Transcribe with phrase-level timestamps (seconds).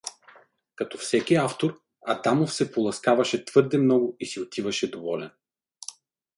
[0.75, 5.31] Като всеки автор, Адамов се поласкаваше твърде много и си отиваше доволен.